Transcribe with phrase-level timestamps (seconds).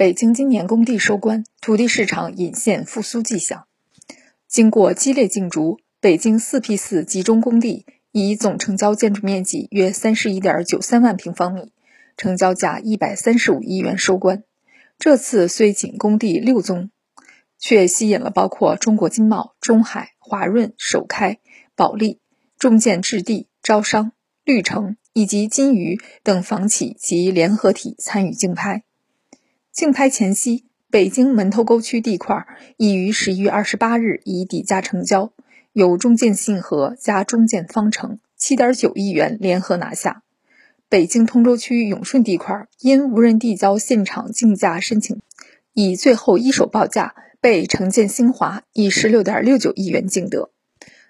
[0.00, 3.66] 北京今年工地收官，土地市场隐现复苏迹象。
[4.48, 11.74] 经过激烈竞逐，北京四 P 四集中工地以总成交建筑面积约三十一点九三万平方米，
[12.16, 14.42] 成交价一百三十五亿元收官。
[14.98, 16.90] 这次虽仅工地六宗，
[17.58, 21.40] 却吸引了包括中国金茂、中海、华润、首开、
[21.76, 22.20] 保利、
[22.58, 24.12] 中建置地、招商、
[24.44, 28.84] 绿城以及金隅等房企及联合体参与竞拍。
[29.80, 32.46] 竞拍前夕，北京门头沟区地块
[32.76, 35.32] 已于十一月二十八日以底价成交，
[35.72, 40.22] 由中建信和加中建方城七点九亿元联合拿下。
[40.90, 45.22] 北京通州区永顺地块因无人递交现场竞价申请，
[45.72, 50.50] 以最后一手报价被城建新华以十六点六九亿元竞得。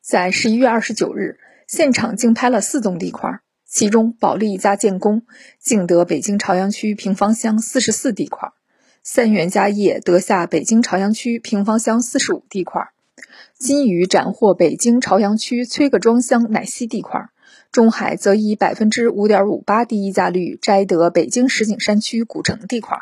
[0.00, 3.40] 在十一月二十九日，现场竞拍了四栋地块。
[3.64, 5.22] 其中，保利加建工
[5.58, 8.50] 竞得北京朝阳区平方乡四十四地块，
[9.04, 12.90] 三元家业得下北京朝阳区平方乡四十五地块，
[13.58, 17.28] 金隅斩获北京朝阳区崔各庄乡乃西地块，
[17.72, 22.96] 中海则以百分之五点五八第一价率摘得北京石景山区古城地块。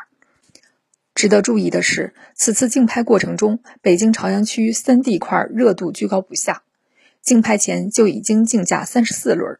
[1.13, 6.63] 值得注意的是，此次竞拍过程中，北京朝阳区三地块热度居高不下，
[7.21, 9.59] 竞拍前就已经竞价三十四轮。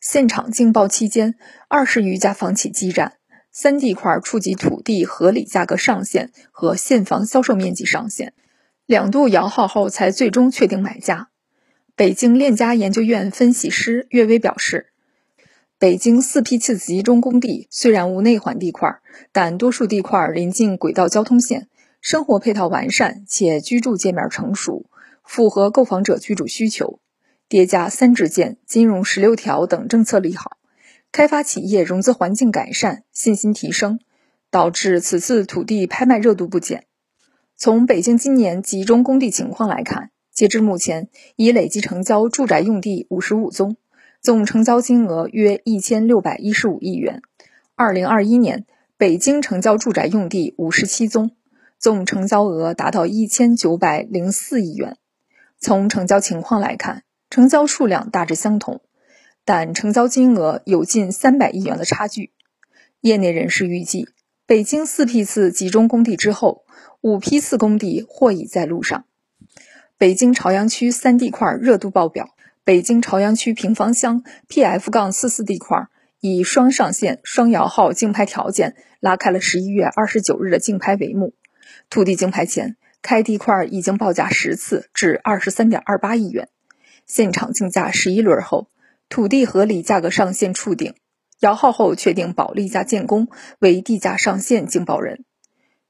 [0.00, 1.36] 现场竞报期间，
[1.68, 3.17] 二十余家房企激战，
[3.50, 8.32] 三地块触及土地合理价格上限和现房销售面积上限，
[8.86, 11.28] 两度摇号后才最终确定买家。
[11.96, 14.92] 北京链家研究院分析师岳威表示，
[15.78, 19.00] 北京四批次集中工地虽然无内环地块，
[19.32, 21.68] 但多数地块临近轨道交通线，
[22.00, 24.86] 生活配套完善且居住界面成熟，
[25.24, 27.00] 符合购房者居住需求。
[27.48, 30.57] 叠加三支箭、金融十六条等政策利好，
[31.10, 33.98] 开发企业融资环境改善，信心提升，
[34.50, 36.84] 导致此次土地拍卖热度不减。
[37.56, 43.76] 从北京今年集中供地情况来看，截至目前已累计成交住宅用地五十五宗，
[44.20, 47.22] 总成交金额约一千六百一十五亿元。
[47.74, 48.64] 二零二一年，
[48.96, 51.32] 北京成交住宅用地五十七宗，
[51.78, 54.96] 总成交额达到一千九百零四亿元。
[55.58, 58.80] 从成交情况来看，成交数量大致相同，
[59.48, 62.32] 但成交金额有近三百亿元的差距。
[63.00, 64.06] 业内人士预计，
[64.44, 66.66] 北京四批次集中供地之后，
[67.00, 69.06] 五批次工地或已在路上。
[69.96, 72.28] 北京朝阳区三地块热度爆表，
[72.62, 75.86] 北京朝阳区平房乡 PF- 杠四四地块
[76.20, 81.32] 以双上线、双摇号竞拍条件拉开了十一月二十九日的竞拍帷幕。
[81.88, 86.50] 土地竞拍前，开地块已经报价十次，至二十三点二八亿元。
[87.06, 88.68] 现场竞价十一轮后，
[89.08, 90.94] 土地合理价格上限触顶，
[91.40, 95.24] 摇号后确定保利加建工为地价上限竞报人。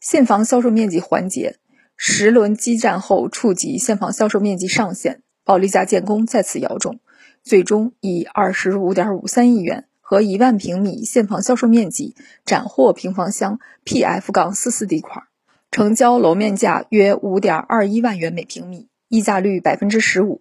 [0.01, 1.57] 现房销售面积环节，
[1.97, 7.01] 十轮激战后触及现房销售面积上限，保利加建工再次摇中，
[7.43, 12.15] 最终以二十五点五三亿元和一万平米现房销售面积
[12.45, 15.25] 斩获平方乡 PF- 杠四四地块，
[15.73, 20.41] 成交楼面价约五点二一万元每平米，溢价率百分之十五。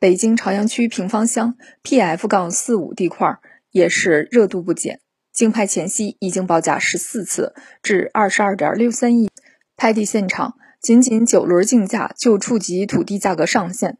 [0.00, 3.40] 北京朝阳区平方乡 PF- 杠四五地块
[3.72, 5.00] 也是热度不减，
[5.32, 9.28] 竞拍前夕已经报价十四次，至二十二点六三亿。
[9.76, 13.98] 拍地现场仅仅九轮竞价就触及土地价格上限，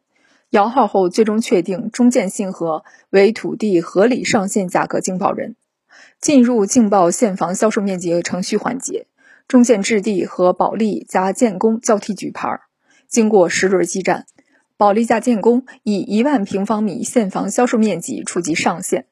[0.51, 5.57] 摇号后最终确定中建信和为土地合理上限价格竞报人。
[6.21, 9.09] 进入竞报现房销售面积程序环节，
[9.49, 12.61] 中建置地和保利加建工交替举牌，
[13.09, 14.27] 经过十轮激战。
[14.79, 19.07] 保利加建工以一万平方米现房销售面积触及上限，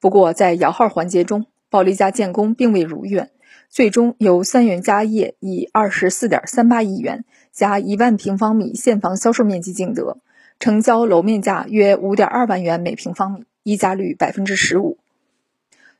[0.00, 3.30] 不过在摇号环节中，保利加建工并未如愿，
[3.70, 10.18] 最终由三元家业以二十四点三八亿元加一万平方米现房销售面积竞得，
[10.58, 14.98] 成交楼面价约五点二万元每平方米，溢价率百分之十五。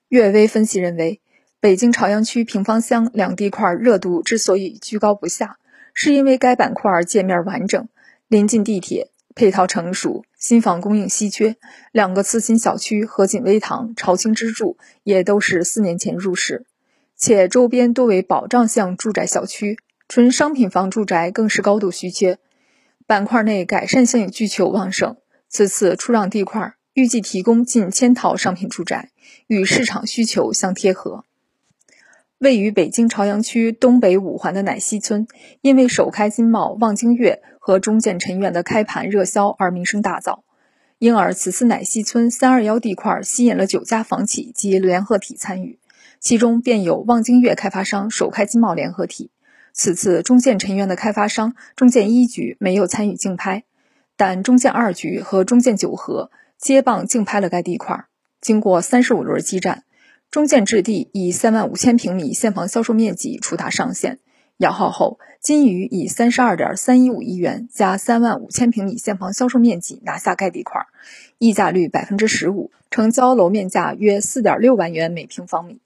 [0.08, 1.20] 岳威分析认为，
[1.60, 5.58] 北京朝阳区平方乡两地块热度之所以居高不下，
[5.94, 7.88] 是因为该板块界面完整，
[8.26, 9.11] 临近地铁。
[9.34, 11.56] 配套成熟，新房供应稀缺，
[11.90, 16.64] 两个次新小区和锦微堂、朝清之柱也都是四年前入市，
[17.16, 22.38] 且周边多为保障项住宅小区，纯商品房住宅更是高度稀缺。
[23.06, 25.16] 板块内改善性需求旺盛，
[25.48, 29.10] 此次出让地块预计提供近千套商品住宅，
[29.46, 31.24] 与市场需求相贴合。
[32.42, 35.28] 位于北京朝阳区东北五环的乃西村，
[35.60, 40.40] 因为首开金茂、望京悦和中建陈苑的开盘热销而名声大噪，
[40.98, 45.78] 因而此次乃西村三二幺地块吸引了九家房企及联合体参与，
[46.18, 49.30] 其中便有望京粤开发商首开金茂联合体。
[49.72, 53.62] 此次中建宸园的开发商中建一局没有参与竞拍，
[54.16, 58.06] 但中建二局和中建九合接棒竞拍了该地块。
[58.40, 59.84] 经过三十五轮激战，
[60.32, 64.18] 中建置地以三万五千平米现房销售面积触达上限。
[64.56, 70.86] 摇号后，金隅以三十二点三一五亿元加三万五千平米现房销售面积拿下该地块，
[71.36, 75.82] 溢价率百分之十五，成交楼面价约四点六万元每平方米。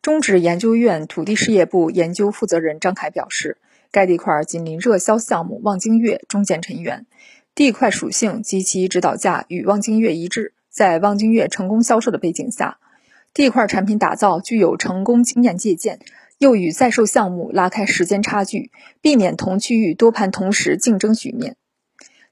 [0.00, 3.58] 中指研究院土地事业部研究负责人张凯表示，
[3.92, 7.04] 该地块紧邻热销项目望京悦中建陈园，
[7.54, 12.78] 地块属性及其指导价与望京悦一致，在望京悦成功销售的背景下，
[13.32, 16.00] 地块产品打造具有成功经验借鉴。
[16.38, 18.70] 又与在售项目拉开时间差距，
[19.02, 21.56] 避免同区域多盘同时竞争局面。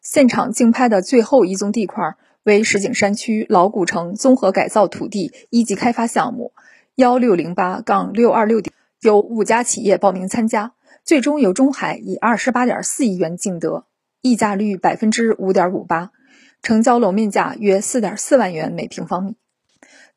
[0.01, 2.15] 现场竞拍的最后一宗地块
[2.45, 6.55] 为石景山区老古城综合改造土地一级开发项目
[6.95, 8.73] 幺六零八杠六二六点，
[9.03, 10.73] 有五家企业报名参加，
[11.05, 13.85] 最终由中海以二十八点四亿元竞得，
[14.23, 16.13] 溢价率百分之五点五八，
[16.63, 19.37] 成交楼面价约四点四万元每平方米。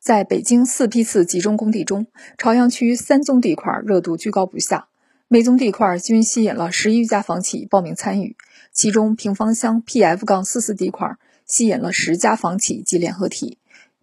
[0.02, 4.88] 在北京四批次集中供地中，朝阳区三宗地块热度居高不下，
[5.28, 8.36] 每宗地块均吸引了十余家房企报名参与。
[8.72, 13.58] 其中，平房乡 PF- 杠四四地块吸引了十家房企及联合体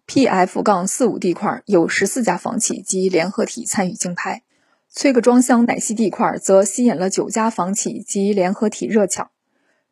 [0.06, 4.42] ，PF- 杠四五地块有十四家房企及联合体参与竞拍。
[4.88, 9.28] 崔各庄乡奶溪地块则吸引了九家房企及联合体热抢。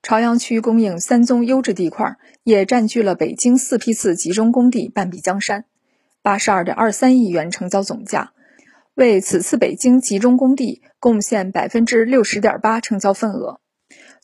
[0.03, 5.67] 朝阳区供应三宗优质地块，也占据了北京四批次集中供地半壁江山。
[6.29, 8.35] 八十二点二三亿元成交总价，
[8.93, 13.61] 为此次北京集中供地贡献百分之六十点八成交份额，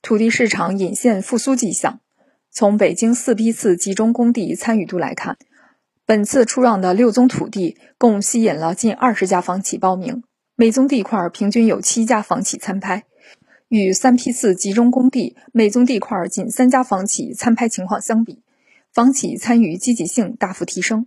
[0.02, 2.00] 土地市场隐现复苏迹象。
[2.50, 5.38] 从北京四批次集中供地参与度来看，
[6.04, 10.22] 本次出让的六宗土地共吸引了近二十家房企报名，
[10.56, 13.04] 每宗地块平均有七家房企参拍，
[13.68, 18.42] 与三批次集中供地每宗地块仅三家房企参拍情况相比，
[18.92, 21.06] 房企参与积极性大幅提升。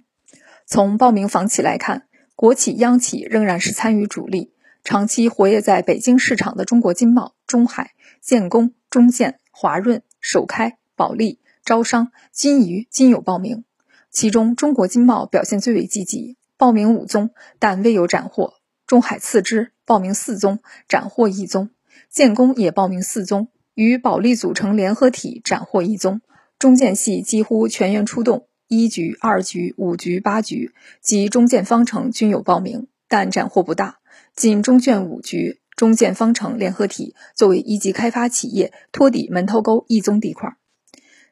[0.69, 4.51] 从报名房企来看，国企、央企仍然是参与主力。
[4.83, 13.63] 长期活跃在北京市场的中国金茂、中海、建工、中建、华润、首开、保利、招商、金隅均有报名。
[14.11, 17.29] 其中，中国金茂表现最为积极，报名五宗，
[17.59, 18.55] 但未有斩获。
[18.85, 20.59] 中海次之，报名四宗，
[20.89, 21.69] 斩获一宗。
[22.09, 26.19] 建工也报名四宗，与保利组成联合体，斩获一宗。
[26.59, 28.47] 中建系几乎全员出动。
[28.67, 33.99] 一局、二局、五局、八局及中建方程均有报名，但斩获不大。
[34.35, 40.57] 仅中卷五局，中建方程联合体作为一级开发企业，托底门头沟一宗地块。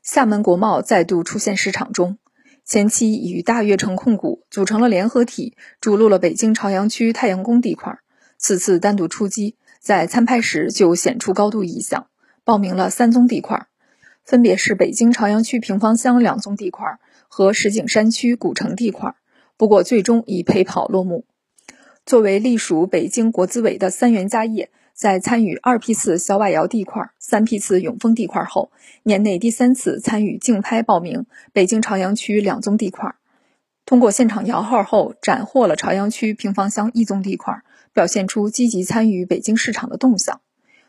[0.01, 2.17] 厦门国贸再度出现市场中，
[2.63, 7.99] 前期与大悦城控股组成了联合体，主录了北京朝阳区太阳宫地块。
[8.37, 12.07] 此次单独出击，在参拍时就显出高度意向，
[12.43, 13.67] 报名了三宗地块，
[14.23, 16.97] 分别是北京朝阳区平房乡两宗地块。
[17.27, 19.15] 和石景山区古城地块，
[19.57, 21.25] 不过最终以陪跑落幕。
[22.05, 28.71] 作为隶属北京国资委的三元家业，在参与二批次小瓦窑地块、三批次永丰地块后，
[29.03, 33.15] 年内第三次参与竞拍报名北京朝阳区两宗地块，
[33.85, 40.41] 通过现场摇号后斩获了朝阳区平房乡一宗地块，表现出积极参与北京市场的动向。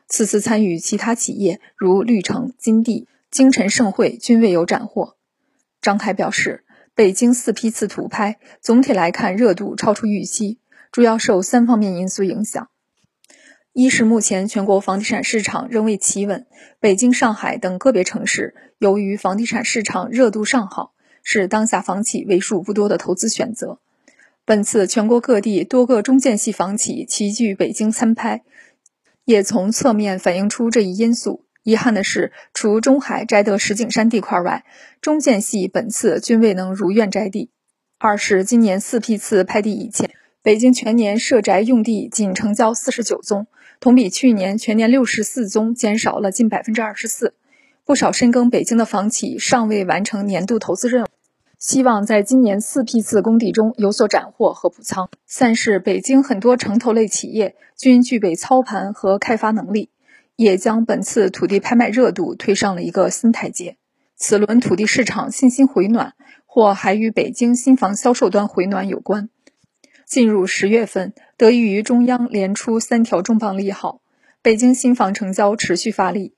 [0.06, 5.15] 此次参与其他企业如绿城、金地、京晨盛汇均未有斩获。
[5.86, 6.64] 张凯表示，
[6.96, 10.58] 北京四批次土拍总体来看热度超出预期，
[10.90, 12.68] 主要受三方面因素影响：
[13.72, 16.44] 一是目前全国房地产市场仍未企稳，
[16.80, 23.78] 北京、上海等个别城市由于房地产市场热度尚好，是当下房企为数不多的投资选择。
[24.44, 28.42] 本次全国各地多个中建系房企齐聚北京参拍，
[29.24, 31.45] 也从侧面反映出这一因素。
[31.66, 34.64] 遗憾的是，除中海摘得石景山地块外，
[35.00, 37.50] 中建系本次均未能如愿摘地。
[37.98, 40.12] 二是今年四批次拍地以前，
[40.44, 43.48] 北京全年涉宅用地仅成交四十九宗，
[43.80, 47.34] 同比去年全年六十四宗减少了近百分之二十四。
[47.84, 51.08] 不少深耕北京的房企尚未完成年度投资任务，
[51.58, 55.08] 希望在今年四批次工地中有所斩获和补仓。
[55.26, 59.90] 三是北京很多城投类企业均具备操盘和开发能力。
[60.36, 63.78] 也将本次土地拍卖热度推上了一个新台阶。
[64.14, 66.14] 此轮土地市场信心回暖，
[66.46, 69.28] 或还与北京新房销售端回暖有关。
[70.06, 74.00] 进入十月份，得益于中央连出三条重磅利好，
[74.40, 76.34] 北京新房成交持续发力，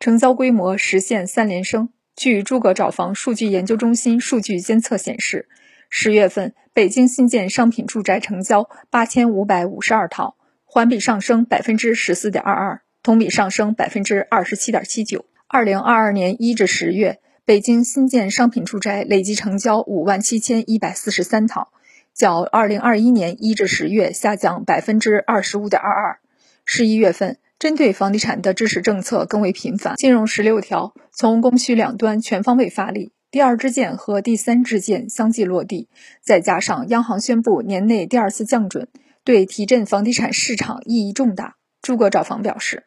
[0.00, 1.90] 成交规模实现三连升。
[2.16, 5.48] 据诸葛找房数据研究中心数据监测显示，
[5.90, 15.26] 十月份北京新建商品住宅成交八千五百五十二套，环比上升百分之十四点二二，同比上升百分之二十七点七九。
[15.46, 21.68] 二零二二年一至十月，北京新建商品住宅累计成交五万七千一百四十三套，
[22.12, 26.18] 较二零二一年一至十月下降百分之二十五点二二。
[26.64, 33.12] 十一月份，针对房地产的支持政策更为频繁，金融十六条从供需两端全方位发力。
[33.30, 35.88] 第二支箭和第三支箭相继落地，
[36.24, 38.88] 再加上央行宣布年内第二次降准，
[39.22, 41.54] 对提振房地产市场意义重大。
[41.82, 42.85] 诸葛找房表示，